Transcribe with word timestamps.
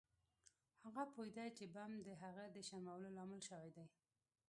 هغه 0.83 1.03
پوهیده 1.13 1.45
چې 1.57 1.65
بم 1.75 1.91
د 2.07 2.09
هغه 2.23 2.43
د 2.55 2.57
شرمولو 2.67 3.07
لامل 3.17 3.41
شوی 3.49 3.69
دی 3.75 3.85